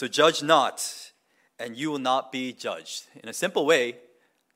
[0.00, 0.82] So judge not,
[1.58, 3.04] and you will not be judged.
[3.22, 3.98] In a simple way,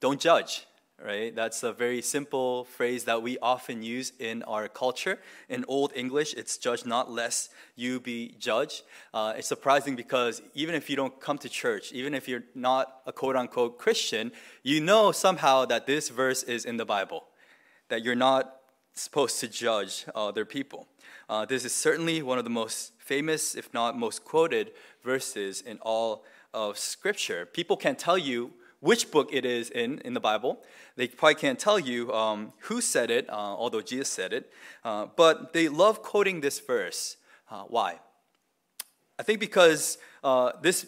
[0.01, 0.65] don't judge
[1.05, 1.35] right?
[1.37, 5.19] That's a very simple phrase that we often use in our culture.
[5.51, 8.85] In Old English, it's judge not lest you be judged.
[9.13, 13.03] Uh, it's surprising because even if you don't come to church, even if you're not
[13.05, 14.33] a quote unquote Christian,
[14.63, 17.25] you know somehow that this verse is in the Bible,
[17.91, 18.64] that you're not
[18.95, 20.87] supposed to judge other people.
[21.29, 24.73] Uh, this is certainly one of the most famous, if not most quoted,
[25.03, 27.47] verses in all of Scripture.
[27.47, 30.63] People can tell you which book it is in in the Bible.
[30.97, 34.53] They probably can't tell you um, who said it, uh, although Jesus said it.
[34.85, 37.17] Uh, but they love quoting this verse.
[37.51, 37.99] Uh, why?
[39.19, 40.87] I think because uh, this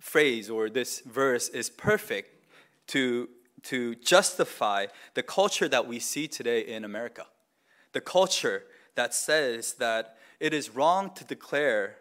[0.00, 2.44] phrase or this verse is perfect
[2.88, 3.28] to
[3.62, 7.26] to justify the culture that we see today in America.
[7.98, 8.62] The culture
[8.94, 11.96] that says that it is wrong to declare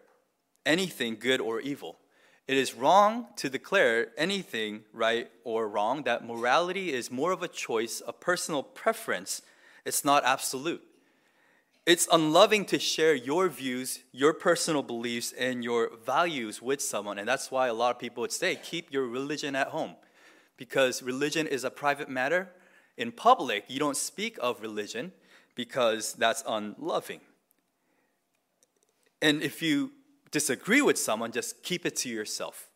[0.63, 1.97] anything good or evil.
[2.47, 7.47] It is wrong to declare anything right or wrong, that morality is more of a
[7.47, 9.41] choice, a personal preference.
[9.85, 10.83] It's not absolute.
[11.87, 17.17] It's unloving to share your views, your personal beliefs, and your values with someone.
[17.17, 19.95] And that's why a lot of people would say, keep your religion at home.
[20.57, 22.49] Because religion is a private matter.
[22.97, 25.11] In public, you don't speak of religion
[25.57, 27.19] because that's unloving.
[29.23, 29.91] And if you
[30.29, 32.69] disagree with someone, just keep it to yourself.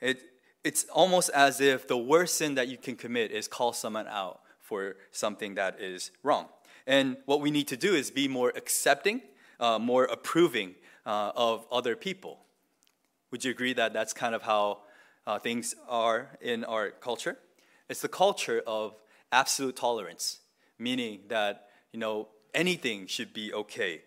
[0.00, 0.20] It,
[0.62, 4.40] it's almost as if the worst sin that you can commit is call someone out
[4.60, 6.46] for something that is wrong.
[6.86, 9.20] And what we need to do is be more accepting,
[9.58, 12.38] uh, more approving uh, of other people.
[13.32, 14.78] Would you agree that that's kind of how
[15.26, 17.36] uh, things are in our culture?
[17.88, 18.94] It's the culture of
[19.32, 20.38] absolute tolerance,
[20.78, 21.67] meaning that
[21.98, 24.02] you know anything should be okay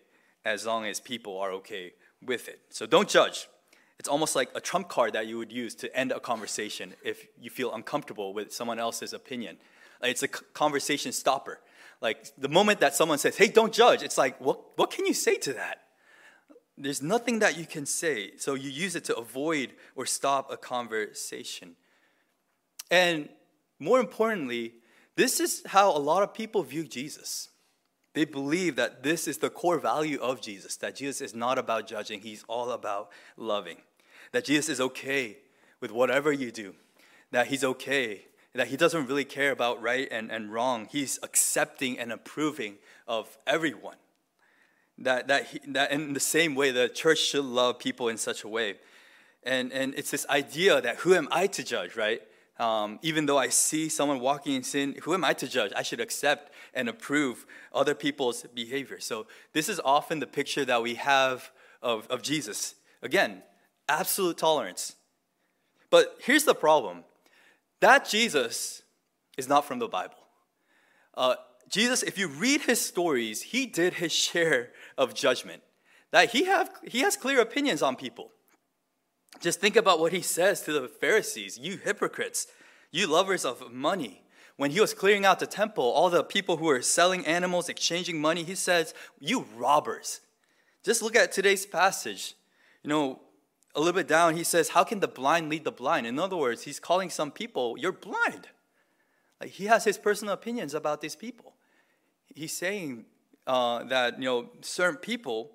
[0.46, 1.92] as long as people are okay
[2.24, 2.60] with it.
[2.70, 3.48] So don't judge.
[3.98, 7.26] It's almost like a trump card that you would use to end a conversation if
[7.38, 9.58] you feel uncomfortable with someone else's opinion.
[10.02, 11.60] It's a conversation stopper.
[12.00, 15.12] Like the moment that someone says, hey, don't judge, it's like, what, what can you
[15.12, 15.82] say to that?
[16.78, 18.38] There's nothing that you can say.
[18.38, 21.76] So you use it to avoid or stop a conversation.
[22.90, 23.28] And
[23.78, 24.76] more importantly,
[25.14, 27.50] this is how a lot of people view Jesus.
[28.14, 31.86] They believe that this is the core value of Jesus, that Jesus is not about
[31.86, 33.78] judging, he's all about loving.
[34.32, 35.38] That Jesus is okay
[35.80, 36.74] with whatever you do,
[37.30, 38.22] that he's okay,
[38.54, 40.88] that he doesn't really care about right and, and wrong.
[40.90, 42.76] He's accepting and approving
[43.08, 43.96] of everyone.
[44.98, 48.44] That, that, he, that in the same way, the church should love people in such
[48.44, 48.76] a way.
[49.42, 52.20] And, and it's this idea that who am I to judge, right?
[52.58, 55.72] Um, even though I see someone walking in sin, who am I to judge?
[55.74, 59.00] I should accept and approve other people's behavior.
[59.00, 61.50] So, this is often the picture that we have
[61.82, 62.74] of, of Jesus.
[63.02, 63.42] Again,
[63.88, 64.96] absolute tolerance.
[65.90, 67.04] But here's the problem
[67.80, 68.82] that Jesus
[69.36, 70.16] is not from the Bible.
[71.14, 71.34] Uh,
[71.68, 75.62] Jesus, if you read his stories, he did his share of judgment.
[76.10, 78.30] That he, have, he has clear opinions on people.
[79.40, 82.46] Just think about what he says to the Pharisees you hypocrites,
[82.90, 84.22] you lovers of money.
[84.56, 88.20] When he was clearing out the temple, all the people who were selling animals, exchanging
[88.20, 90.20] money, he says, You robbers.
[90.84, 92.34] Just look at today's passage.
[92.82, 93.20] You know,
[93.74, 96.06] a little bit down, he says, How can the blind lead the blind?
[96.06, 98.48] In other words, he's calling some people, You're blind.
[99.40, 101.54] Like he has his personal opinions about these people.
[102.34, 103.06] He's saying
[103.46, 105.52] uh, that, you know, certain people,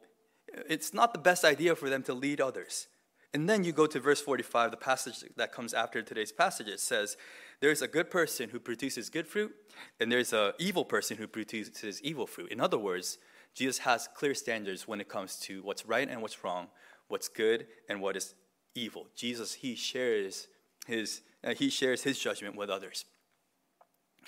[0.70, 2.88] it's not the best idea for them to lead others.
[3.34, 6.68] And then you go to verse 45, the passage that comes after today's passage.
[6.68, 7.18] It says,
[7.60, 9.52] There's a good person who produces good fruit,
[10.00, 12.52] and there's an evil person who produces evil fruit.
[12.52, 13.18] In other words,
[13.56, 16.68] Jesus has clear standards when it comes to what's right and what's wrong,
[17.08, 18.36] what's good and what is
[18.76, 19.08] evil.
[19.16, 20.48] Jesus, he shares
[20.86, 23.06] his, uh, he shares his judgment with others.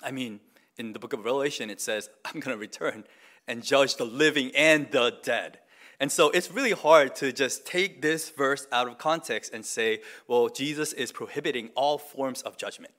[0.02, 0.40] I mean,
[0.76, 3.04] in the book of Revelation, it says, I'm going to return
[3.46, 5.60] and judge the living and the dead.
[6.00, 10.00] And so it's really hard to just take this verse out of context and say,
[10.26, 12.94] well, Jesus is prohibiting all forms of judgment.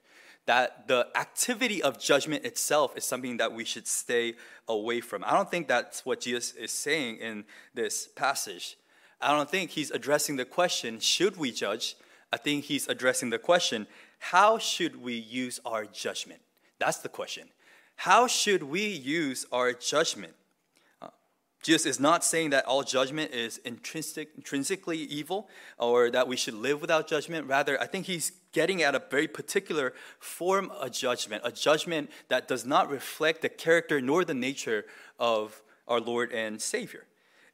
[0.48, 4.36] That the activity of judgment itself is something that we should stay
[4.68, 5.24] away from.
[5.24, 8.78] I don't think that's what Jesus is saying in this passage.
[9.22, 11.96] I don't think he's addressing the question, should we judge?
[12.34, 13.86] I think he's addressing the question,
[14.18, 16.42] how should we use our judgment?
[16.80, 17.50] That's the question.
[17.98, 20.34] How should we use our judgment?
[21.62, 25.48] Jesus is not saying that all judgment is intrinsic, intrinsically evil
[25.78, 27.48] or that we should live without judgment.
[27.48, 32.48] Rather, I think he's getting at a very particular form of judgment, a judgment that
[32.48, 34.86] does not reflect the character nor the nature
[35.20, 37.06] of our Lord and Savior.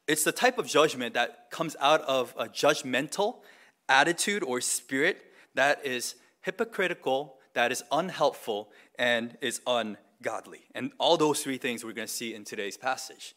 [0.08, 3.40] It's the type of judgment that comes out of a judgmental
[3.90, 5.22] attitude or spirit
[5.54, 10.62] that is hypocritical, that is unhelpful, and is ungodly.
[10.74, 13.36] And all those three things we're going to see in today's passage.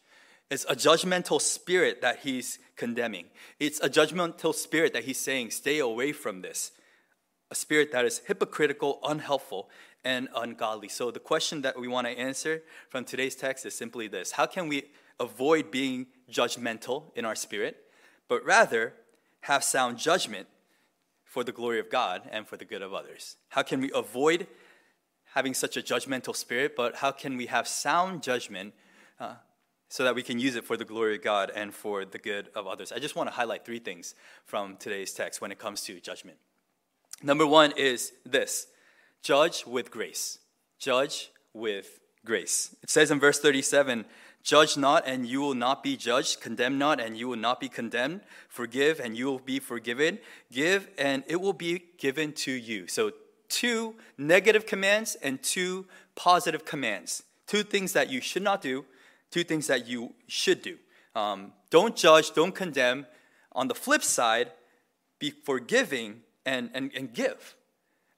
[0.51, 3.27] It's a judgmental spirit that he's condemning.
[3.57, 6.73] It's a judgmental spirit that he's saying, stay away from this.
[7.49, 9.69] A spirit that is hypocritical, unhelpful,
[10.03, 10.89] and ungodly.
[10.89, 14.45] So, the question that we want to answer from today's text is simply this How
[14.45, 17.77] can we avoid being judgmental in our spirit,
[18.27, 18.93] but rather
[19.41, 20.47] have sound judgment
[21.23, 23.37] for the glory of God and for the good of others?
[23.49, 24.47] How can we avoid
[25.33, 28.73] having such a judgmental spirit, but how can we have sound judgment
[29.19, 29.35] uh,
[29.91, 32.47] so that we can use it for the glory of God and for the good
[32.55, 32.93] of others?
[32.93, 34.15] I just want to highlight three things
[34.45, 36.37] from today's text when it comes to judgment.
[37.21, 38.67] Number one is this
[39.21, 40.39] judge with grace.
[40.79, 42.73] Judge with grace.
[42.81, 44.05] It says in verse 37
[44.43, 46.39] Judge not, and you will not be judged.
[46.39, 48.21] Condemn not, and you will not be condemned.
[48.47, 50.19] Forgive, and you will be forgiven.
[50.51, 52.87] Give, and it will be given to you.
[52.87, 53.11] So,
[53.49, 55.85] two negative commands and two
[56.15, 57.23] positive commands.
[57.45, 58.85] Two things that you should not do,
[59.31, 60.77] two things that you should do.
[61.15, 63.07] Um, don't judge, don't condemn.
[63.53, 64.51] On the flip side,
[65.19, 67.55] be forgiving and, and, and give.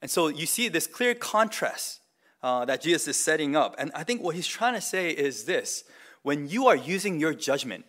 [0.02, 2.00] And so you see this clear contrast
[2.42, 3.74] uh, that Jesus is setting up.
[3.78, 5.84] And I think what he's trying to say is this
[6.22, 7.84] when you are using your judgment,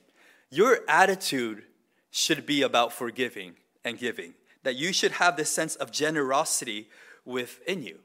[0.50, 1.64] your attitude
[2.12, 4.34] should be about forgiving and giving.
[4.64, 6.88] That you should have this sense of generosity
[7.26, 8.00] within you.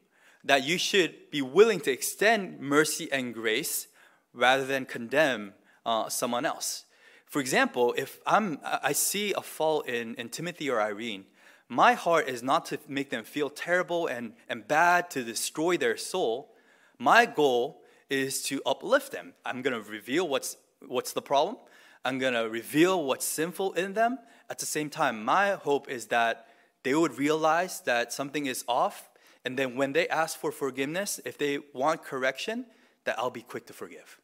[0.45, 3.87] That you should be willing to extend mercy and grace
[4.33, 5.55] rather than condemn
[5.85, 6.85] uh, someone else.
[7.27, 11.25] For example, if I'm, I see a fault in, in Timothy or Irene,
[11.69, 15.97] my heart is not to make them feel terrible and, and bad, to destroy their
[15.97, 16.53] soul.
[16.99, 19.35] My goal is to uplift them.
[19.47, 21.59] I'm going to reveal what's, what's the problem.
[22.05, 24.19] I'm going to reveal what's sinful in them.
[24.49, 26.49] At the same time, my hope is that
[26.83, 29.09] they would realize that something is off.
[29.45, 32.67] And then when they ask for forgiveness, if they want correction,
[33.05, 34.21] that I'll be quick to forgive.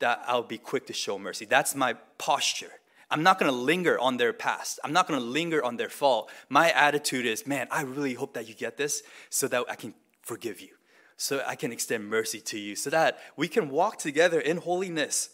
[0.00, 1.44] That I'll be quick to show mercy.
[1.44, 2.72] That's my posture.
[3.10, 4.78] I'm not to linger on their past.
[4.84, 6.30] I'm not to linger on their fault.
[6.48, 9.94] My attitude is, man, I really hope that you get this so that I can
[10.22, 10.78] forgive you
[11.18, 15.30] so I can extend mercy to you, so that we can walk together in holiness.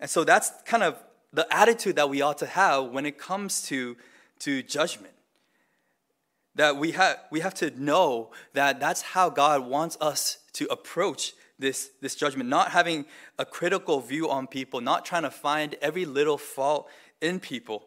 [0.00, 0.98] And so that's kind of
[1.32, 3.96] the attitude that we ought to have when it comes to,
[4.40, 5.14] to judgment.
[6.56, 11.32] That we have, we have to know that that's how God wants us to approach
[11.58, 13.06] this, this judgment, not having
[13.38, 16.88] a critical view on people, not trying to find every little fault
[17.20, 17.86] in people.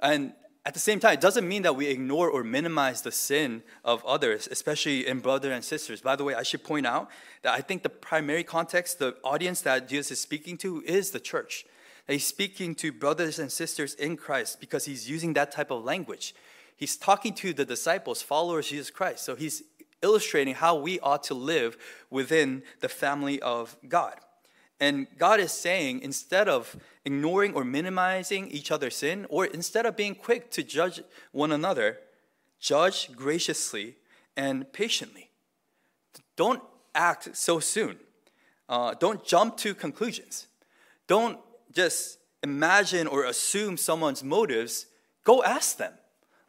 [0.00, 0.32] And
[0.66, 4.04] at the same time, it doesn't mean that we ignore or minimize the sin of
[4.04, 6.02] others, especially in brothers and sisters.
[6.02, 7.08] By the way, I should point out
[7.42, 11.20] that I think the primary context, the audience that Jesus is speaking to, is the
[11.20, 11.64] church.
[12.06, 16.34] He's speaking to brothers and sisters in Christ because he's using that type of language.
[16.76, 19.24] He's talking to the disciples, followers of Jesus Christ.
[19.24, 19.62] So he's
[20.02, 21.76] illustrating how we ought to live
[22.10, 24.14] within the family of God.
[24.80, 29.96] And God is saying, instead of ignoring or minimizing each other's sin, or instead of
[29.96, 31.00] being quick to judge
[31.32, 31.98] one another,
[32.60, 33.96] judge graciously
[34.36, 35.30] and patiently.
[36.36, 36.62] Don't
[36.94, 37.98] act so soon.
[38.68, 40.46] Uh, don't jump to conclusions.
[41.08, 41.38] Don't
[41.72, 44.86] just imagine or assume someone's motives.
[45.24, 45.94] Go ask them.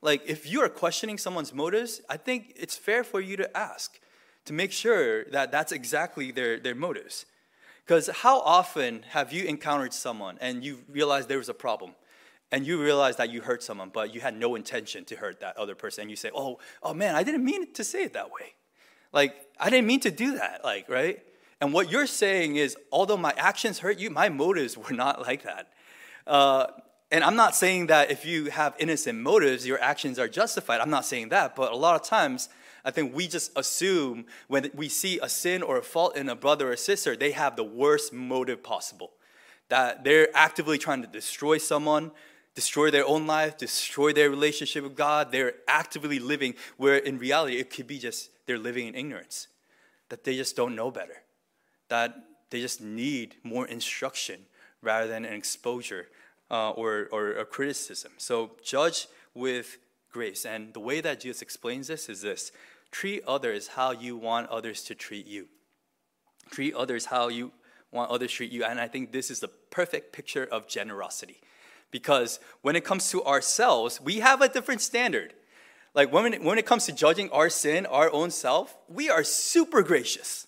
[0.01, 3.99] Like, if you are questioning someone's motives, I think it's fair for you to ask
[4.45, 7.25] to make sure that that's exactly their, their motives.
[7.85, 11.95] Because how often have you encountered someone and you realized there was a problem?
[12.51, 15.55] And you realize that you hurt someone, but you had no intention to hurt that
[15.57, 16.03] other person.
[16.03, 18.53] And you say, oh, oh man, I didn't mean to say it that way.
[19.13, 21.19] Like, I didn't mean to do that, like, right?
[21.61, 25.43] And what you're saying is, although my actions hurt you, my motives were not like
[25.43, 25.69] that.
[26.25, 26.67] Uh,
[27.11, 30.79] and I'm not saying that if you have innocent motives, your actions are justified.
[30.79, 31.55] I'm not saying that.
[31.55, 32.49] But a lot of times,
[32.85, 36.35] I think we just assume when we see a sin or a fault in a
[36.35, 39.11] brother or sister, they have the worst motive possible.
[39.69, 42.11] That they're actively trying to destroy someone,
[42.53, 45.31] destroy their own life, destroy their relationship with God.
[45.31, 49.47] They're actively living where in reality it could be just they're living in ignorance,
[50.09, 51.23] that they just don't know better,
[51.89, 52.15] that
[52.49, 54.41] they just need more instruction
[54.81, 56.07] rather than an exposure
[56.51, 58.13] uh, or, or a criticism.
[58.17, 59.77] So judge with
[60.11, 60.45] grace.
[60.45, 62.51] And the way that Jesus explains this is this
[62.91, 65.47] treat others how you want others to treat you.
[66.49, 67.51] Treat others how you
[67.91, 68.63] want others to treat you.
[68.63, 71.41] And I think this is the perfect picture of generosity.
[71.91, 75.33] Because when it comes to ourselves, we have a different standard.
[75.95, 79.81] Like when when it comes to judging our sin, our own self, we are super
[79.81, 80.47] gracious.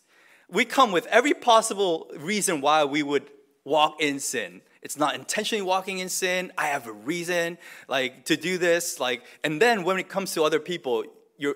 [0.50, 3.30] We come with every possible reason why we would
[3.64, 6.52] walk in sin It's not intentionally walking in sin.
[6.58, 7.58] I have a reason
[7.88, 9.00] like to do this.
[9.00, 11.04] Like, and then when it comes to other people,
[11.38, 11.56] you're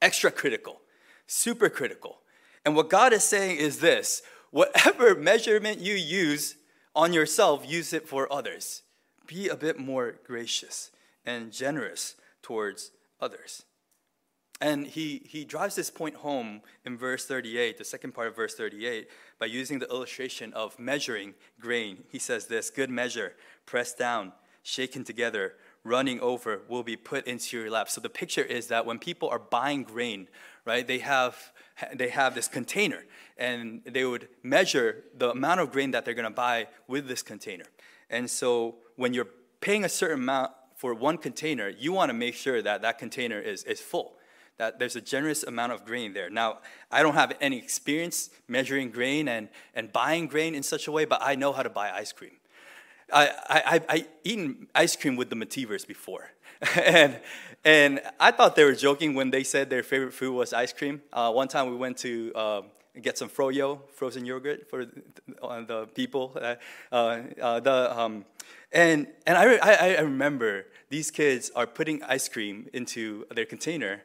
[0.00, 0.80] extra critical,
[1.26, 2.20] super critical.
[2.64, 6.56] And what God is saying is this whatever measurement you use
[6.94, 8.82] on yourself, use it for others.
[9.26, 10.90] Be a bit more gracious
[11.26, 13.65] and generous towards others.
[14.60, 18.54] And he, he drives this point home in verse 38, the second part of verse
[18.54, 19.08] 38,
[19.38, 22.04] by using the illustration of measuring grain.
[22.10, 23.34] He says this good measure,
[23.66, 24.32] pressed down,
[24.62, 27.90] shaken together, running over, will be put into your lap.
[27.90, 30.26] So the picture is that when people are buying grain,
[30.64, 31.52] right, they have,
[31.94, 33.04] they have this container,
[33.36, 37.22] and they would measure the amount of grain that they're going to buy with this
[37.22, 37.66] container.
[38.08, 39.28] And so when you're
[39.60, 43.38] paying a certain amount for one container, you want to make sure that that container
[43.38, 44.15] is, is full
[44.58, 46.30] that there's a generous amount of grain there.
[46.30, 46.58] Now,
[46.90, 51.04] I don't have any experience measuring grain and, and buying grain in such a way,
[51.04, 52.32] but I know how to buy ice cream.
[53.12, 56.30] I, I, I eaten ice cream with the Mativers before.
[56.76, 57.20] and,
[57.64, 61.02] and I thought they were joking when they said their favorite food was ice cream.
[61.12, 62.64] Uh, one time we went to um,
[63.00, 64.86] get some froyo, frozen yogurt for
[65.42, 66.36] uh, the people.
[66.40, 66.54] Uh,
[66.90, 68.24] uh, the, um,
[68.72, 74.02] and and I, I, I remember these kids are putting ice cream into their container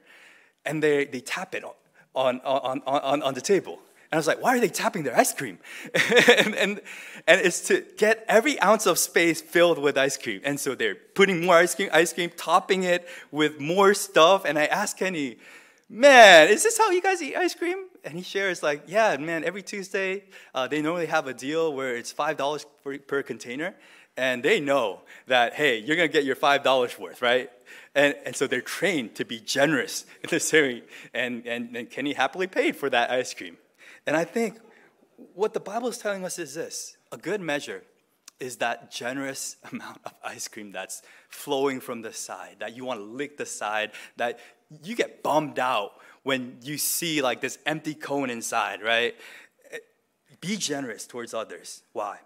[0.66, 1.74] and they, they tap it on,
[2.16, 3.80] on, on, on on the table.
[4.12, 5.58] And I was like, why are they tapping their ice cream?
[6.38, 6.82] and, and,
[7.28, 10.42] and it's to get every ounce of space filled with ice cream.
[10.44, 14.44] And so they're putting more ice cream, ice cream, topping it with more stuff.
[14.44, 15.38] And I asked Kenny,
[15.90, 17.86] man, is this how you guys eat ice cream?
[18.04, 20.24] And he shares like, yeah, man, every Tuesday,
[20.56, 23.76] uh, they normally have a deal where it's $5 per, per container.
[24.18, 27.50] And they know that, hey, you're to get your $5 worth, right?
[27.96, 30.82] And, and so they're trained to be generous in this area.
[31.14, 33.58] And, and, and Kenny happily paid for that ice cream.
[34.06, 34.60] And I think
[35.34, 37.84] what the Bible is telling us is this a good measure
[38.40, 43.00] is that generous amount of ice cream that's flowing from the side, that you want
[43.00, 44.40] to lick the side, that
[44.84, 45.94] you get bummed out
[46.24, 49.16] when you see like this empty cone inside, right?
[50.40, 51.84] Be generous towards others.
[51.94, 52.20] Why?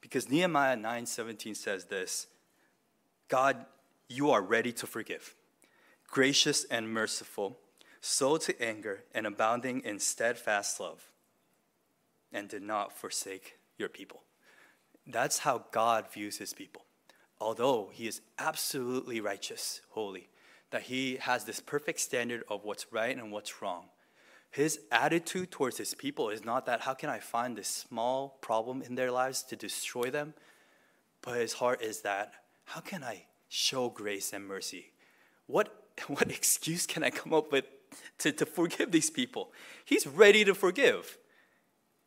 [0.00, 2.26] Because Nehemiah 9:17 says this,
[3.28, 3.66] God
[4.08, 5.34] you are ready to forgive,
[6.06, 7.58] gracious and merciful,
[8.00, 11.10] slow to anger, and abounding in steadfast love,
[12.32, 14.22] and did not forsake your people.
[15.06, 16.84] That's how God views his people.
[17.40, 20.28] Although he is absolutely righteous, holy,
[20.72, 23.84] that he has this perfect standard of what's right and what's wrong.
[24.50, 28.82] His attitude towards his people is not that how can I find this small problem
[28.82, 30.34] in their lives to destroy them,
[31.22, 32.32] but his heart is that
[32.64, 34.92] how can I show grace and mercy.
[35.46, 37.66] What, what excuse can I come up with
[38.18, 39.52] to, to forgive these people?
[39.84, 41.18] He's ready to forgive.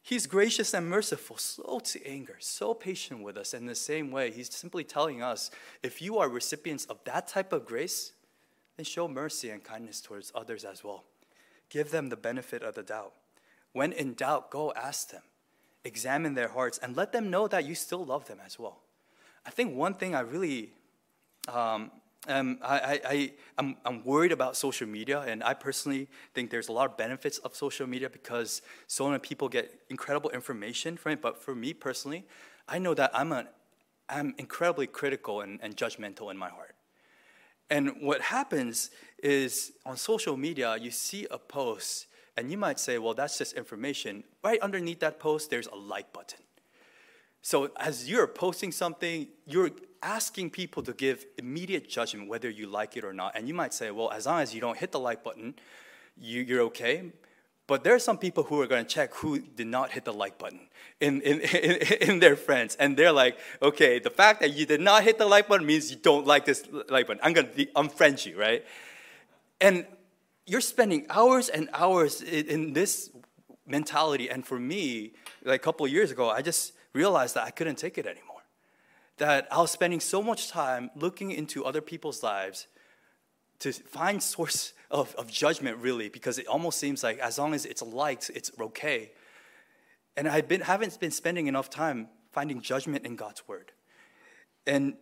[0.01, 3.53] He's gracious and merciful, slow to anger, so patient with us.
[3.53, 5.49] In the same way, he's simply telling us
[5.81, 8.13] if you are recipients of that type of grace,
[8.77, 11.03] then show mercy and kindness towards others as well.
[11.69, 13.13] Give them the benefit of the doubt.
[13.73, 15.23] When in doubt, go ask them,
[15.83, 18.81] examine their hearts, and let them know that you still love them as well.
[19.45, 20.71] I think one thing I really
[21.47, 21.91] um,
[22.27, 26.71] um, I, I, I'm, I'm worried about social media, and I personally think there's a
[26.71, 31.21] lot of benefits of social media because so many people get incredible information from it.
[31.21, 32.25] But for me personally,
[32.67, 33.47] I know that I'm, a,
[34.09, 36.74] I'm incredibly critical and, and judgmental in my heart.
[37.69, 38.91] And what happens
[39.23, 42.07] is on social media, you see a post,
[42.37, 44.23] and you might say, well, that's just information.
[44.43, 46.41] Right underneath that post, there's a like button.
[47.41, 52.97] So as you're posting something, you're asking people to give immediate judgment whether you like
[52.97, 53.33] it or not.
[53.35, 55.55] And you might say, well, as long as you don't hit the like button,
[56.17, 57.11] you, you're okay.
[57.67, 60.13] But there are some people who are going to check who did not hit the
[60.13, 60.59] like button
[60.99, 61.71] in, in, in,
[62.09, 62.75] in, their friends.
[62.75, 65.89] And they're like, okay, the fact that you did not hit the like button means
[65.89, 67.21] you don't like this like button.
[67.23, 68.63] I'm going to unfriend you, right?
[69.59, 69.85] And
[70.45, 73.09] you're spending hours and hours in, in this
[73.65, 74.29] mentality.
[74.29, 77.77] And for me, like a couple of years ago, I just realized that I couldn't
[77.77, 78.35] take it anymore
[79.17, 82.67] that I was spending so much time looking into other people's lives
[83.59, 87.65] to find source of, of judgment really because it almost seems like as long as
[87.65, 89.11] it's liked it's okay
[90.15, 93.71] and i been, haven't been spending enough time finding judgment in god's word
[94.67, 94.95] and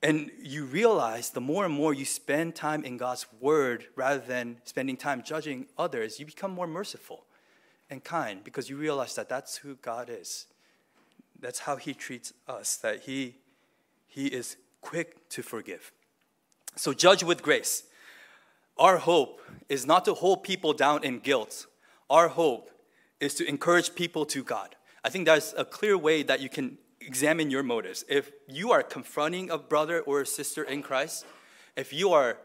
[0.00, 4.56] and you realize the more and more you spend time in god's word rather than
[4.64, 7.24] spending time judging others you become more merciful
[7.90, 10.46] and kind because you realize that that's who god is
[11.40, 13.36] that's how he treats us, that he,
[14.06, 15.92] he is quick to forgive.
[16.76, 17.84] So judge with grace.
[18.78, 21.66] Our hope is not to hold people down in guilt.
[22.08, 22.70] Our hope
[23.20, 24.76] is to encourage people to God.
[25.04, 28.04] I think that's a clear way that you can examine your motives.
[28.08, 31.26] If you are confronting a brother or a sister in Christ,
[31.76, 32.38] if you are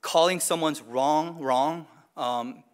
[0.00, 2.64] calling someone's wrong wrong, um,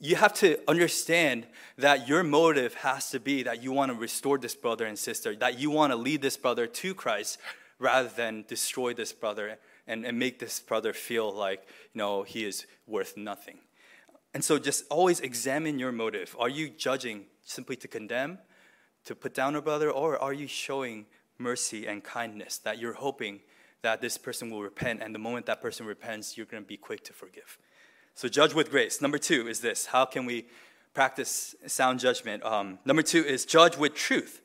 [0.00, 1.46] you have to understand
[1.76, 5.34] that your motive has to be that you want to restore this brother and sister,
[5.36, 7.38] that you want to lead this brother to Christ
[7.78, 9.58] rather than destroy this brother
[9.90, 13.58] and, and make this brother feel like you know he is worth nothing.
[14.32, 16.36] And so just always examine your motive.
[16.38, 18.38] Are you judging simply to condemn,
[19.04, 21.06] to put down a brother, or are you showing
[21.38, 23.40] mercy and kindness that you're hoping
[23.82, 26.76] that this person will repent, and the moment that person repents, you're going to be
[26.76, 27.58] quick to forgive?
[28.14, 29.00] So judge with grace.
[29.00, 30.46] Number two is this how can we
[30.94, 32.44] practice sound judgment?
[32.44, 34.42] Um, number two is judge with truth.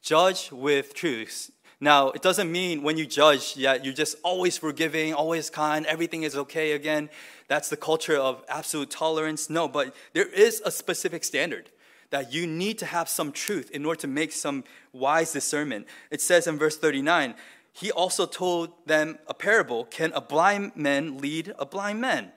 [0.00, 1.50] Judge with truth.
[1.80, 6.24] Now, it doesn't mean when you judge, yeah, you're just always forgiving, always kind, everything
[6.24, 7.08] is okay again.
[7.46, 9.48] That's the culture of absolute tolerance.
[9.48, 11.70] No, but there is a specific standard
[12.10, 15.86] that you need to have some truth in order to make some wise discernment.
[16.10, 17.34] It says in verse 39,
[17.72, 22.32] he also told them a parable Can a blind man lead a blind man?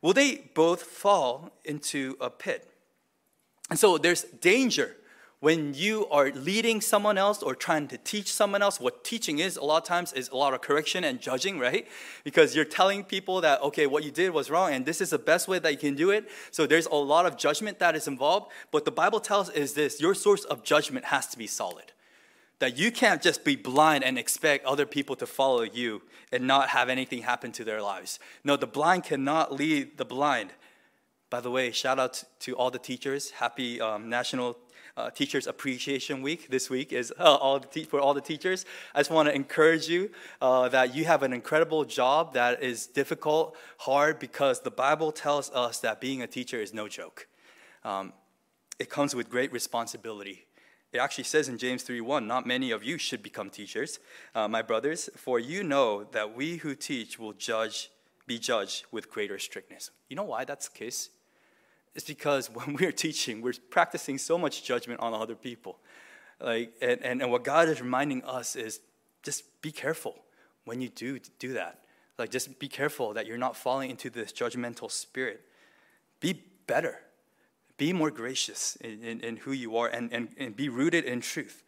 [0.00, 2.72] Will they both fall into a pit?
[3.68, 4.96] And so there's danger
[5.40, 9.56] when you are leading someone else or trying to teach someone else, what teaching is
[9.56, 11.86] a lot of times is a lot of correction and judging, right?
[12.24, 15.18] Because you're telling people that, okay, what you did was wrong and this is the
[15.18, 16.28] best way that you can do it.
[16.50, 18.50] So there's a lot of judgment that is involved.
[18.70, 21.92] But the Bible tells is this your source of judgment has to be solid.
[22.58, 26.00] That you can't just be blind and expect other people to follow you
[26.32, 28.18] and not have anything happen to their lives.
[28.42, 30.54] No, the blind cannot lead the blind.
[31.28, 33.32] By the way, shout out to all the teachers.
[33.32, 34.56] Happy um, National
[34.96, 36.48] uh, Teachers Appreciation Week.
[36.48, 38.64] This week is uh, all for all the teachers.
[38.94, 40.10] I just want to encourage you
[40.40, 45.50] uh, that you have an incredible job that is difficult, hard, because the Bible tells
[45.50, 47.28] us that being a teacher is no joke.
[47.84, 48.12] Um,
[48.78, 50.46] it comes with great responsibility.
[50.92, 53.98] It actually says in James 3:1, "Not many of you should become teachers,
[54.34, 57.90] uh, my brothers, for you know that we who teach will judge,
[58.26, 61.10] be judged with greater strictness." You know why that's the case?
[61.96, 65.78] Is because when we're teaching, we're practicing so much judgment on other people.
[66.40, 68.80] Like, and, and, and what God is reminding us is
[69.22, 70.14] just be careful
[70.64, 71.80] when you do do that.
[72.18, 75.42] Like, just be careful that you're not falling into this judgmental spirit.
[76.20, 76.98] Be better.
[77.76, 81.20] Be more gracious in, in, in who you are and, and, and be rooted in
[81.20, 81.62] truth.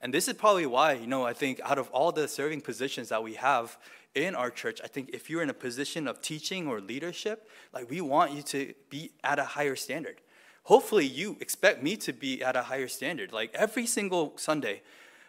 [0.00, 3.10] And this is probably why, you know, I think out of all the serving positions
[3.10, 3.78] that we have
[4.14, 7.90] in our church, I think if you're in a position of teaching or leadership, like
[7.90, 10.20] we want you to be at a higher standard.
[10.64, 13.32] Hopefully, you expect me to be at a higher standard.
[13.32, 14.82] Like every single Sunday,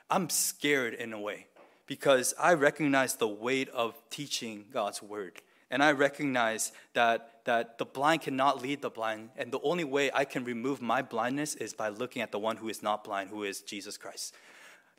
[0.10, 1.48] I'm scared in a way
[1.88, 5.42] because I recognize the weight of teaching God's word.
[5.72, 9.30] And I recognize that, that the blind cannot lead the blind.
[9.36, 12.58] And the only way I can remove my blindness is by looking at the one
[12.58, 14.36] who is not blind, who is Jesus Christ.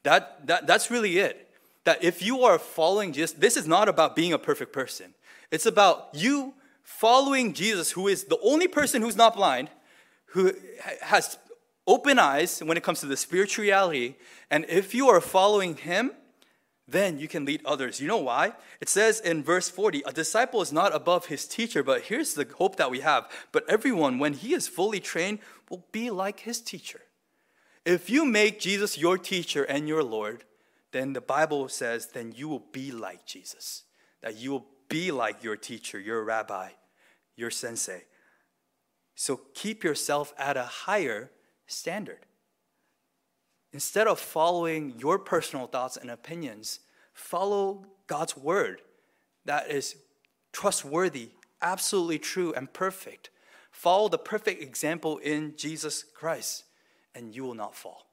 [0.02, 1.53] That, that, that's really it
[1.84, 5.14] that if you are following Jesus, this is not about being a perfect person.
[5.50, 9.70] It's about you following Jesus, who is the only person who's not blind,
[10.26, 10.52] who
[11.02, 11.38] has
[11.86, 14.14] open eyes when it comes to the spiritual reality.
[14.50, 16.12] And if you are following him,
[16.86, 18.00] then you can lead others.
[18.00, 18.52] You know why?
[18.80, 22.46] It says in verse 40 a disciple is not above his teacher, but here's the
[22.58, 23.30] hope that we have.
[23.52, 25.38] But everyone, when he is fully trained,
[25.70, 27.00] will be like his teacher.
[27.86, 30.44] If you make Jesus your teacher and your Lord,
[30.94, 33.82] then the Bible says, then you will be like Jesus.
[34.22, 36.70] That you will be like your teacher, your rabbi,
[37.36, 38.04] your sensei.
[39.16, 41.32] So keep yourself at a higher
[41.66, 42.20] standard.
[43.72, 46.78] Instead of following your personal thoughts and opinions,
[47.12, 48.80] follow God's word
[49.44, 49.96] that is
[50.52, 51.30] trustworthy,
[51.60, 53.30] absolutely true, and perfect.
[53.72, 56.64] Follow the perfect example in Jesus Christ,
[57.16, 58.03] and you will not fall.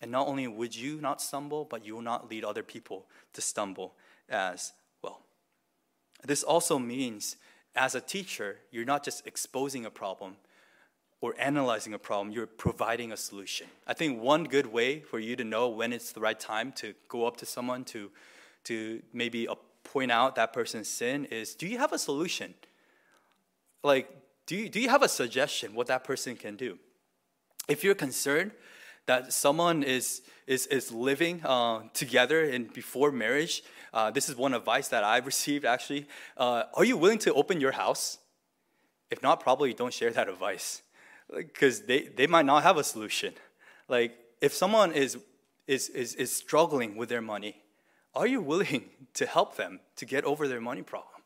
[0.00, 3.40] And not only would you not stumble, but you will not lead other people to
[3.40, 3.94] stumble
[4.28, 5.20] as well.
[6.24, 7.36] This also means,
[7.76, 10.36] as a teacher, you're not just exposing a problem
[11.20, 13.66] or analyzing a problem, you're providing a solution.
[13.86, 16.94] I think one good way for you to know when it's the right time to
[17.08, 18.10] go up to someone to,
[18.64, 19.46] to maybe
[19.84, 22.54] point out that person's sin is do you have a solution?
[23.82, 24.08] Like,
[24.46, 26.78] do you, do you have a suggestion what that person can do?
[27.68, 28.52] If you're concerned
[29.06, 34.54] that someone is, is, is living uh, together and before marriage, uh, this is one
[34.54, 36.06] advice that I've received actually.
[36.36, 38.18] Uh, are you willing to open your house?
[39.10, 40.82] If not, probably don't share that advice
[41.34, 43.34] because they, they might not have a solution.
[43.88, 45.18] Like, if someone is,
[45.66, 47.56] is, is, is struggling with their money,
[48.14, 48.84] are you willing
[49.14, 51.22] to help them to get over their money problem?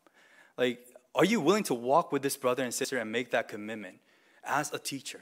[0.57, 0.79] Like,
[1.13, 3.99] are you willing to walk with this brother and sister and make that commitment
[4.43, 5.21] as a teacher?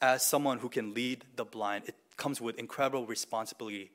[0.00, 3.90] As someone who can lead the blind, it comes with incredible responsibility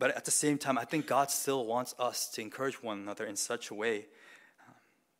[0.00, 3.26] But at the same time, I think God still wants us to encourage one another
[3.26, 4.06] in such a way.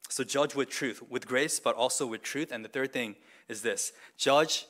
[0.08, 2.50] So judge with truth, with grace, but also with truth.
[2.50, 4.66] And the third thing is this judge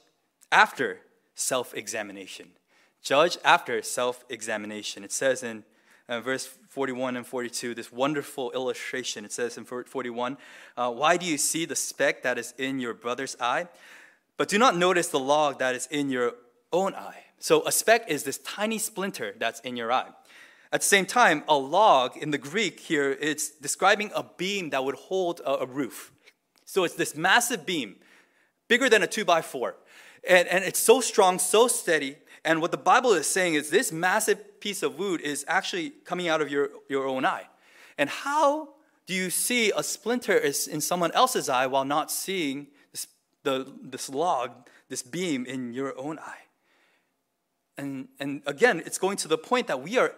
[0.50, 0.98] after
[1.36, 2.48] self examination.
[3.02, 5.04] Judge after self examination.
[5.04, 5.62] It says in
[6.08, 9.24] uh, verse 41 and 42, this wonderful illustration.
[9.24, 10.36] It says in 41,
[10.76, 13.68] uh, Why do you see the speck that is in your brother's eye,
[14.40, 16.32] but do not notice the log that is in your
[16.72, 17.24] own eye?
[17.40, 20.08] So a speck is this tiny splinter that's in your eye.
[20.72, 24.82] At the same time, a log in the Greek here, it's describing a beam that
[24.82, 26.10] would hold a, a roof.
[26.64, 27.96] So it's this massive beam,
[28.66, 29.76] bigger than a two by four.
[30.26, 32.16] And, and it's so strong, so steady.
[32.42, 36.28] And what the Bible is saying is this massive piece of wood is actually coming
[36.28, 37.44] out of your, your own eye.
[37.98, 38.70] And how
[39.04, 42.68] do you see a splinter is in someone else's eye while not seeing
[43.42, 44.52] the, this log,
[44.88, 46.44] this beam in your own eye?
[47.78, 50.14] And, and again, it's going to the point that we are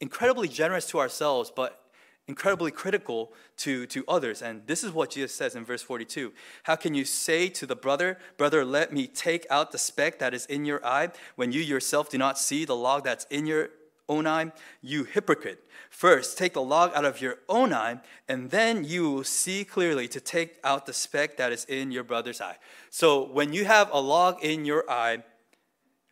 [0.00, 1.86] incredibly generous to ourselves, but
[2.28, 4.42] incredibly critical to, to others.
[4.42, 6.32] And this is what Jesus says in verse 42
[6.64, 10.34] How can you say to the brother, Brother, let me take out the speck that
[10.34, 13.70] is in your eye, when you yourself do not see the log that's in your
[14.08, 14.52] own eye?
[14.82, 15.62] You hypocrite.
[15.90, 20.08] First, take the log out of your own eye, and then you will see clearly
[20.08, 22.58] to take out the speck that is in your brother's eye.
[22.90, 25.22] So, when you have a log in your eye,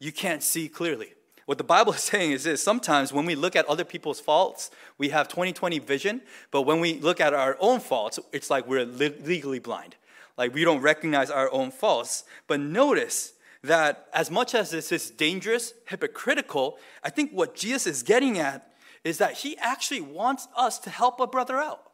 [0.00, 1.14] you can't see clearly.
[1.46, 4.70] What the Bible is saying is this sometimes when we look at other people's faults,
[4.98, 8.66] we have 20 20 vision, but when we look at our own faults, it's like
[8.66, 9.96] we're legally blind.
[10.37, 12.24] Like we don't recognize our own faults.
[12.46, 13.34] But notice
[13.64, 18.70] that as much as this is dangerous, hypocritical, I think what Jesus is getting at
[19.05, 21.90] is that he actually wants us to help a brother out,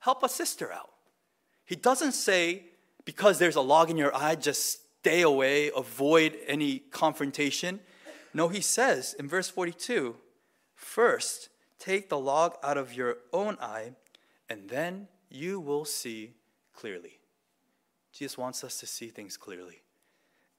[0.00, 0.90] help a sister out.
[1.64, 2.64] He doesn't say,
[3.04, 7.78] because there's a log in your eye, just stay away, avoid any confrontation.
[8.32, 10.16] No, he says in verse 42
[10.74, 11.48] first,
[11.78, 13.92] take the log out of your own eye,
[14.48, 16.32] and then you will see
[16.74, 17.20] clearly.
[18.12, 19.83] Jesus wants us to see things clearly.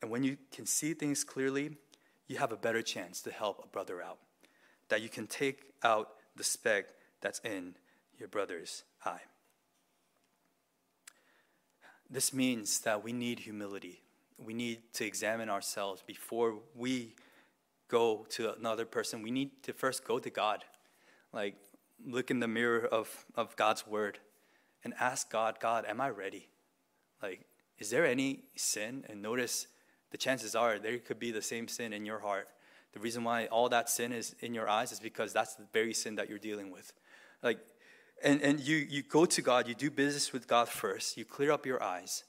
[0.05, 1.77] And when you can see things clearly,
[2.27, 4.19] you have a better chance to help a brother out.
[4.89, 6.85] That you can take out the speck
[7.21, 7.73] that's in
[8.19, 9.21] your brother's eye.
[12.07, 14.03] This means that we need humility.
[14.37, 17.15] We need to examine ourselves before we
[17.87, 20.65] go to another person, we need to first go to God.
[21.33, 21.55] Like,
[22.05, 24.19] look in the mirror of, of God's word
[24.83, 26.49] and ask God, God, am I ready?
[27.23, 27.47] Like,
[27.79, 29.03] is there any sin?
[29.09, 29.65] And notice
[30.11, 32.47] the chances are there could be the same sin in your heart.
[32.93, 35.93] The reason why all that sin is in your eyes is because that's the very
[35.93, 36.93] sin that you're dealing with.
[37.43, 37.59] Like,
[38.23, 41.51] and, and you, you go to God, you do business with God first, you clear
[41.51, 42.23] up your eyes,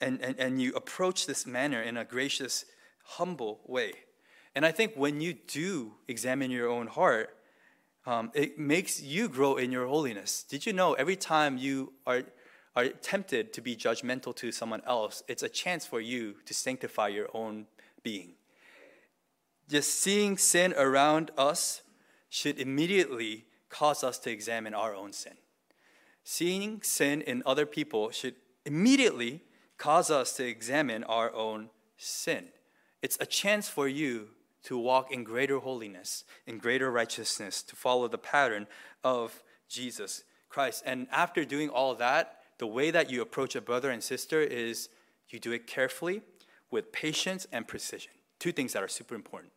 [0.00, 2.64] and, and, and you approach this manner in a gracious,
[3.04, 3.92] humble way.
[4.54, 7.36] And I think when you do examine your own heart,
[8.06, 10.42] um, it makes you grow in your holiness.
[10.42, 12.22] Did you know every time you are,
[12.76, 17.08] are tempted to be judgmental to someone else, it's a chance for you to sanctify
[17.08, 17.66] your own
[18.02, 18.34] being?
[19.68, 21.82] Just seeing sin around us
[22.28, 25.34] should immediately cause us to examine our own sin.
[26.24, 29.42] Seeing sin in other people should immediately
[29.78, 32.48] cause us to examine our own sin.
[33.02, 34.28] It's a chance for you
[34.64, 38.66] to walk in greater holiness, in greater righteousness, to follow the pattern
[39.02, 40.82] of Jesus Christ.
[40.84, 44.88] And after doing all that, the way that you approach a brother and sister is
[45.30, 46.22] you do it carefully,
[46.70, 48.12] with patience and precision.
[48.38, 49.52] Two things that are super important.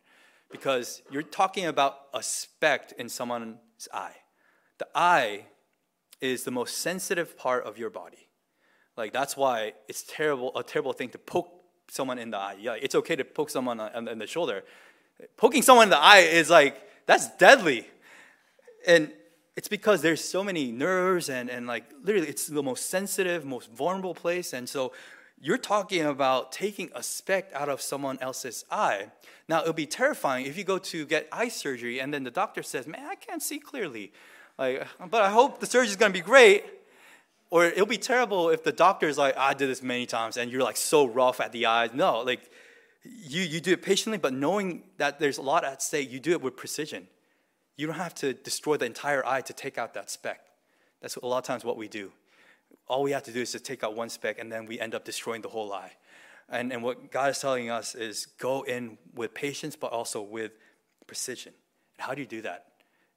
[0.50, 4.16] Because you're talking about a speck in someone's eye.
[4.78, 5.46] The eye
[6.20, 8.28] is the most sensitive part of your body.
[8.96, 11.50] Like that's why it's terrible, a terrible thing to poke
[11.88, 12.56] someone in the eye.
[12.58, 14.64] Yeah, it's okay to poke someone in the shoulder.
[15.36, 17.86] Poking someone in the eye is like, that's deadly.
[18.86, 19.12] And
[19.56, 23.70] it's because there's so many nerves and, and like literally it's the most sensitive, most
[23.70, 24.52] vulnerable place.
[24.52, 24.92] And so
[25.40, 29.08] you're talking about taking a speck out of someone else's eye.
[29.48, 32.62] Now it'll be terrifying if you go to get eye surgery and then the doctor
[32.62, 34.12] says, Man, I can't see clearly.
[34.58, 36.64] Like, but I hope the surgery's gonna be great.
[37.50, 40.50] Or it'll be terrible if the doctor is like, I did this many times, and
[40.50, 41.90] you're like so rough at the eyes.
[41.94, 42.50] No, like
[43.04, 46.32] you, you do it patiently, but knowing that there's a lot at stake, you do
[46.32, 47.06] it with precision.
[47.76, 50.40] You don't have to destroy the entire eye to take out that speck.
[51.00, 52.12] That's a lot of times what we do.
[52.88, 54.94] All we have to do is to take out one speck, and then we end
[54.94, 55.92] up destroying the whole eye.
[56.48, 60.52] And, and what God is telling us is go in with patience, but also with
[61.06, 61.52] precision.
[61.96, 62.66] And how do you do that?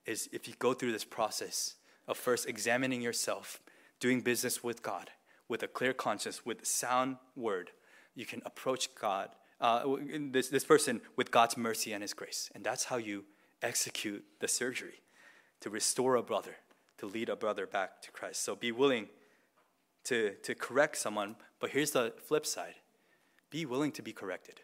[0.06, 1.76] Is if you go through this process
[2.08, 3.60] of first examining yourself,
[4.00, 5.12] doing business with God
[5.48, 7.72] with a clear conscience, with sound word,
[8.15, 9.30] you can approach God,
[9.62, 9.84] uh,
[10.32, 12.50] this, this person with God's mercy and His grace.
[12.54, 13.26] And that's how you
[13.62, 15.02] execute the surgery,
[15.62, 16.58] to restore a brother,
[16.98, 18.43] to lead a brother back to Christ.
[18.43, 19.08] So be willing
[20.06, 22.76] to, to correct someone, but here's the flip side
[23.50, 24.60] be willing to be corrected.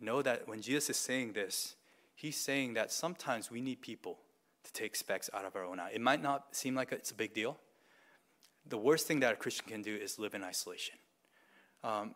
[0.00, 1.76] Know that when Jesus is saying this,
[2.14, 4.18] he's saying that sometimes we need people
[4.64, 5.90] to take specks out of our own eye.
[5.92, 7.58] It might not seem like it's a big deal.
[8.66, 10.96] The worst thing that a Christian can do is live in isolation.
[11.84, 12.14] Um,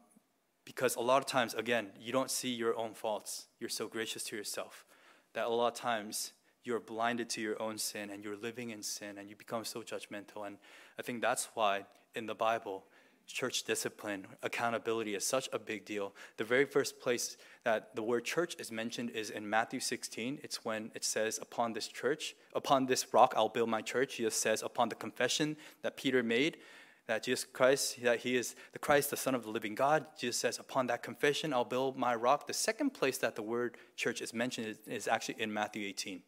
[0.65, 3.49] because a lot of times, again, you don't see your own faults.
[3.61, 4.87] You're so gracious to yourself
[5.35, 6.33] that a lot of times
[6.65, 9.83] you're blinded to your own sin and you're living in sin and you become so
[9.83, 10.47] judgmental.
[10.47, 10.57] And
[10.99, 12.85] I think that's why in the Bible,
[13.27, 16.13] church discipline, accountability is such a big deal.
[16.37, 20.41] The very first place that the word church is mentioned is in Matthew 16.
[20.43, 24.17] It's when it says, Upon this church, upon this rock, I'll build my church.
[24.17, 26.59] Jesus says, Upon the confession that Peter made,
[27.07, 30.07] that Jesus Christ, that He is the Christ, the Son of the living God.
[30.19, 32.47] Jesus says, Upon that confession, I'll build my rock.
[32.47, 36.23] The second place that the word church is mentioned is, is actually in Matthew 18.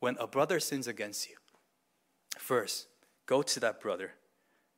[0.00, 1.36] When a brother sins against you,
[2.38, 2.88] first,
[3.26, 4.12] go to that brother.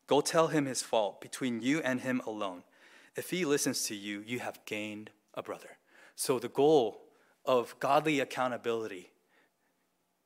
[0.06, 2.62] Go tell him his fault between you and him alone.
[3.16, 5.78] If he listens to you, you have gained a brother.
[6.14, 7.02] So the goal
[7.44, 9.10] of godly accountability,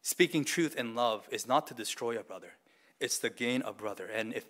[0.03, 2.53] speaking truth in love, is not to destroy a brother,
[3.01, 4.07] it's to gain a brother.
[4.07, 4.45] And if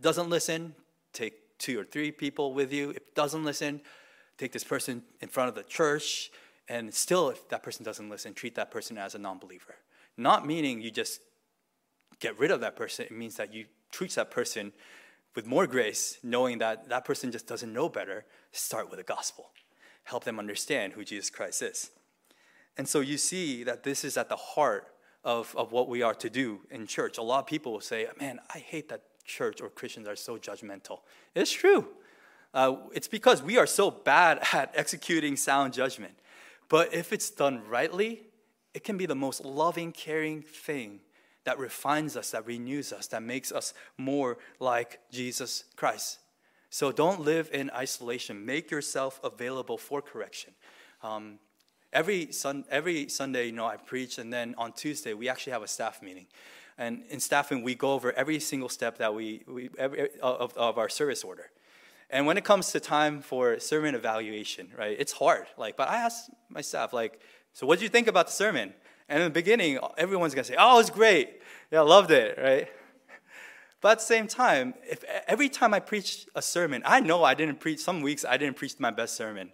[0.00, 0.74] doesn't listen,
[1.12, 2.90] take two or three people with you.
[2.90, 3.80] If it doesn't listen,
[4.36, 6.30] take this person in front of the church.
[6.68, 9.76] And still, if that person doesn't listen, treat that person as a non believer.
[10.16, 11.20] Not meaning you just
[12.20, 14.72] get rid of that person, it means that you treat that person
[15.34, 18.24] with more grace, knowing that that person just doesn't know better.
[18.50, 19.50] Start with the gospel,
[20.04, 21.90] help them understand who Jesus Christ is.
[22.76, 24.88] And so you see that this is at the heart
[25.24, 27.18] of, of what we are to do in church.
[27.18, 30.36] A lot of people will say, Man, I hate that church or Christians are so
[30.36, 31.00] judgmental.
[31.34, 31.86] It's true.
[32.52, 36.14] Uh, it's because we are so bad at executing sound judgment.
[36.68, 38.22] But if it's done rightly,
[38.74, 41.00] it can be the most loving, caring thing
[41.44, 46.18] that refines us, that renews us, that makes us more like Jesus Christ.
[46.70, 48.44] So don't live in isolation.
[48.44, 50.52] Make yourself available for correction.
[51.02, 51.38] Um,
[51.92, 55.62] Every, sun, every Sunday, you know, I preach, and then on Tuesday, we actually have
[55.62, 56.26] a staff meeting.
[56.78, 60.78] And in staffing, we go over every single step that we, we every, of, of
[60.78, 61.50] our service order.
[62.08, 65.46] And when it comes to time for sermon evaluation, right, it's hard.
[65.58, 67.20] Like, but I ask my staff, like,
[67.52, 68.72] so what did you think about the sermon?
[69.08, 71.40] And in the beginning, everyone's gonna say, oh, it's great.
[71.70, 72.68] Yeah, I loved it, right?
[73.80, 77.34] But at the same time, if every time I preach a sermon, I know I
[77.34, 79.52] didn't preach, some weeks I didn't preach my best sermon.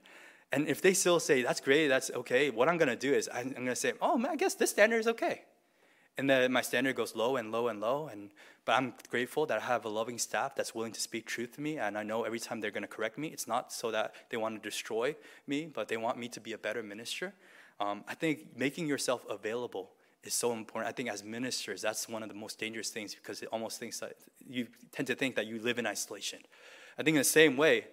[0.50, 3.52] And if they still say, that's great, that's okay, what I'm gonna do is I'm
[3.52, 5.42] gonna say, oh, man, I guess this standard is okay.
[6.16, 8.06] And then my standard goes low and low and low.
[8.06, 8.30] And,
[8.64, 11.60] but I'm grateful that I have a loving staff that's willing to speak truth to
[11.60, 11.78] me.
[11.78, 14.58] And I know every time they're gonna correct me, it's not so that they wanna
[14.58, 17.34] destroy me, but they want me to be a better minister.
[17.80, 19.90] Um, I think making yourself available
[20.22, 20.88] is so important.
[20.88, 24.00] I think as ministers, that's one of the most dangerous things because it almost thinks
[24.00, 24.14] that
[24.48, 26.40] you tend to think that you live in isolation.
[26.98, 27.86] I think in the same way,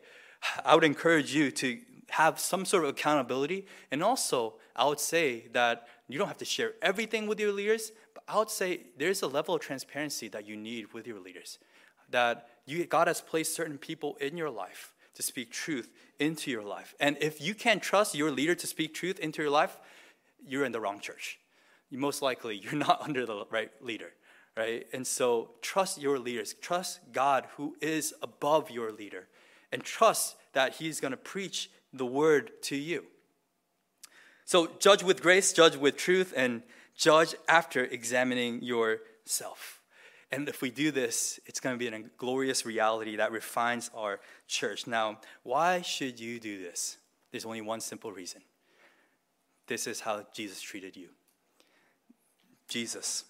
[0.64, 1.80] I would encourage you to
[2.12, 3.66] have some sort of accountability.
[3.90, 7.92] And also, I would say that you don't have to share everything with your leaders,
[8.14, 11.60] but I would say there's a level of transparency that you need with your leaders.
[12.10, 16.64] That you, God has placed certain people in your life to speak truth into your
[16.64, 16.96] life.
[17.00, 19.78] And if you can't trust your leader to speak truth into your life,
[20.46, 21.40] you're in the wrong church.
[21.92, 24.14] Most likely, you're not under the right leader,
[24.56, 24.88] right?
[24.94, 26.54] And so trust your leaders.
[26.56, 29.28] Trust God who is above your leader.
[29.72, 33.06] And trust that he's going to preach the word to you.
[34.46, 36.64] So judge with grace, judge with truth, and
[36.96, 39.82] judge after examining yourself.
[40.32, 44.20] And if we do this, it's going to be a glorious reality that refines our
[44.48, 44.88] church.
[44.88, 46.98] Now, why should you do this?
[47.32, 48.42] There's only one simple reason.
[49.68, 51.10] This is how Jesus treated you.
[52.68, 53.26] Jesus,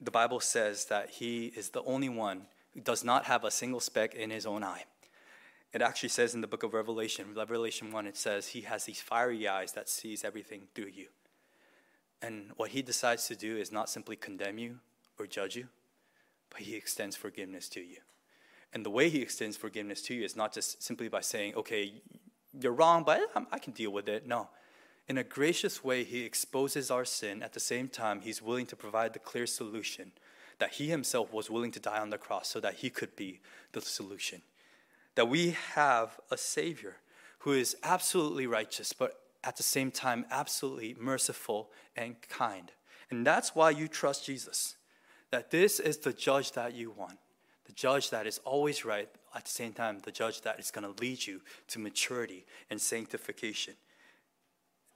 [0.00, 3.80] the Bible says that he is the only one who does not have a single
[3.80, 4.84] speck in his own eye.
[5.76, 9.02] It actually says in the book of Revelation, Revelation 1, it says he has these
[9.02, 11.08] fiery eyes that sees everything through you.
[12.22, 14.78] And what he decides to do is not simply condemn you
[15.18, 15.68] or judge you,
[16.48, 17.98] but he extends forgiveness to you.
[18.72, 21.92] And the way he extends forgiveness to you is not just simply by saying, okay,
[22.58, 24.26] you're wrong, but eh, I can deal with it.
[24.26, 24.48] No.
[25.08, 27.42] In a gracious way, he exposes our sin.
[27.42, 30.12] At the same time, he's willing to provide the clear solution
[30.58, 33.40] that he himself was willing to die on the cross so that he could be
[33.72, 34.40] the solution
[35.16, 36.96] that we have a Savior
[37.40, 42.72] who is absolutely righteous, but at the same time, absolutely merciful and kind.
[43.10, 44.76] And that's why you trust Jesus.
[45.30, 47.18] That this is the judge that you want,
[47.64, 50.84] the judge that is always right, at the same time, the judge that is going
[50.84, 53.74] to lead you to maturity and sanctification.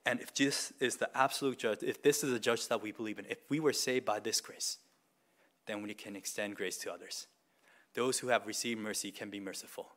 [0.06, 3.18] And if Jesus is the absolute judge, if this is the judge that we believe
[3.18, 4.78] in, if we were saved by this grace,
[5.66, 7.26] then we can extend grace to others.
[7.94, 9.90] Those who have received mercy can be merciful.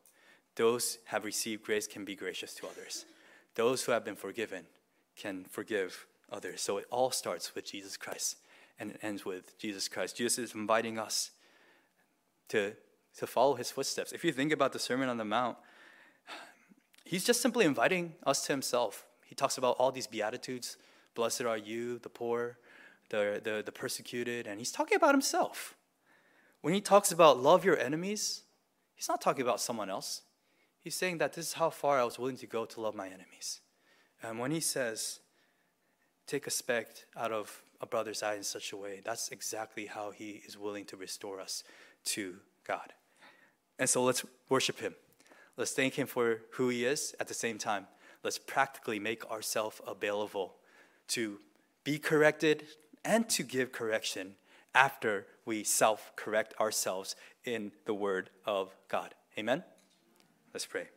[0.56, 3.06] Those who have received grace can be gracious to others.
[3.54, 4.66] Those who have been forgiven
[5.16, 6.60] can forgive others.
[6.60, 8.38] So it all starts with Jesus Christ
[8.78, 10.16] and it ends with Jesus Christ.
[10.16, 11.30] Jesus is inviting us
[12.48, 12.74] to,
[13.18, 14.12] to follow his footsteps.
[14.12, 15.56] If you think about the Sermon on the Mount,
[17.04, 19.06] he's just simply inviting us to himself.
[19.24, 20.76] He talks about all these beatitudes
[21.14, 22.58] blessed are you, the poor,
[23.10, 25.74] the, the, the persecuted, and he's talking about himself.
[26.60, 28.42] When he talks about love your enemies,
[28.94, 30.22] he's not talking about someone else.
[30.84, 33.06] He's saying that this is how far I was willing to go to love my
[33.06, 33.62] enemies.
[34.22, 35.20] And when he says,
[36.26, 40.10] take a speck out of a brother's eye in such a way, that's exactly how
[40.10, 41.64] he is willing to restore us
[42.04, 42.36] to
[42.68, 42.92] God.
[43.78, 44.94] And so let's worship him.
[45.56, 47.86] Let's thank him for who he is at the same time.
[48.22, 50.56] Let's practically make ourselves available
[51.08, 51.38] to
[51.82, 52.64] be corrected
[53.06, 54.34] and to give correction
[54.74, 57.16] after we self correct ourselves
[57.46, 59.14] in the Word of God.
[59.38, 59.64] Amen?
[60.54, 60.93] Let's pray.